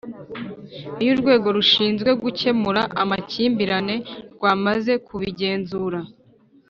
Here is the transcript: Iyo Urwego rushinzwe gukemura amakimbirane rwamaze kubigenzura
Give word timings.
Iyo 1.01 1.11
Urwego 1.15 1.47
rushinzwe 1.57 2.09
gukemura 2.23 2.81
amakimbirane 3.01 3.95
rwamaze 4.35 4.93
kubigenzura 5.07 5.99